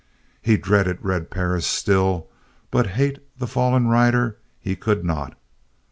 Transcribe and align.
He 0.41 0.57
dreaded 0.57 1.05
Red 1.05 1.29
Perris 1.29 1.67
still, 1.67 2.27
but 2.71 2.87
hate 2.87 3.19
the 3.37 3.45
fallen 3.45 3.85
rider 3.85 4.39
he 4.59 4.75
could 4.75 5.05
not. 5.05 5.37